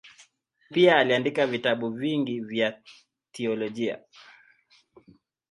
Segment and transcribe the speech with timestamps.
[0.69, 2.81] Pia aliandika vitabu vingi vya
[3.31, 3.99] teolojia.